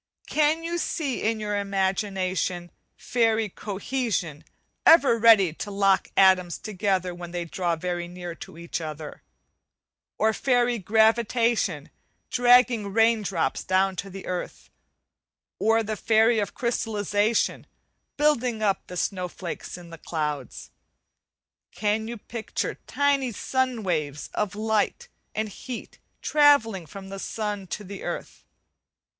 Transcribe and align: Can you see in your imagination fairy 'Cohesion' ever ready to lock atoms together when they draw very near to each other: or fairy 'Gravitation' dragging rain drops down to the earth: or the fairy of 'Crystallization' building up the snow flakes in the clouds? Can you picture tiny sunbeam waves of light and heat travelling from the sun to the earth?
Can 0.25 0.63
you 0.63 0.79
see 0.79 1.21
in 1.21 1.39
your 1.39 1.59
imagination 1.59 2.71
fairy 2.97 3.49
'Cohesion' 3.49 4.43
ever 4.83 5.19
ready 5.19 5.53
to 5.53 5.69
lock 5.69 6.07
atoms 6.17 6.57
together 6.57 7.13
when 7.13 7.29
they 7.29 7.45
draw 7.45 7.75
very 7.75 8.07
near 8.07 8.33
to 8.33 8.57
each 8.57 8.81
other: 8.81 9.21
or 10.17 10.33
fairy 10.33 10.79
'Gravitation' 10.79 11.91
dragging 12.31 12.87
rain 12.91 13.21
drops 13.21 13.63
down 13.63 13.95
to 13.97 14.09
the 14.09 14.25
earth: 14.25 14.71
or 15.59 15.83
the 15.83 15.95
fairy 15.95 16.39
of 16.39 16.55
'Crystallization' 16.55 17.67
building 18.17 18.63
up 18.63 18.87
the 18.87 18.97
snow 18.97 19.27
flakes 19.27 19.77
in 19.77 19.91
the 19.91 19.99
clouds? 19.99 20.71
Can 21.71 22.07
you 22.07 22.17
picture 22.17 22.79
tiny 22.87 23.31
sunbeam 23.33 23.83
waves 23.83 24.31
of 24.33 24.55
light 24.55 25.09
and 25.35 25.47
heat 25.47 25.99
travelling 26.23 26.87
from 26.87 27.09
the 27.09 27.19
sun 27.19 27.67
to 27.67 27.83
the 27.83 28.01
earth? 28.01 28.43